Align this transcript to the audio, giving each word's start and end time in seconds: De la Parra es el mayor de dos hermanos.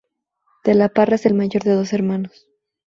De 0.63 0.73
la 0.73 0.89
Parra 0.89 1.13
es 1.13 1.27
el 1.27 1.35
mayor 1.35 1.61
de 1.61 1.73
dos 1.75 1.93
hermanos. 1.93 2.47